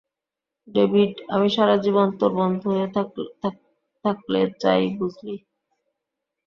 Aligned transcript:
David, 0.67 1.11
আমি 1.29 1.47
সারাজীবন 1.55 2.07
তোর 2.19 2.31
বন্ধু 2.39 2.67
হয়ে 2.73 2.87
থাকলে 4.05 4.39
চাই, 4.61 4.83
বুঝলি? 4.97 5.35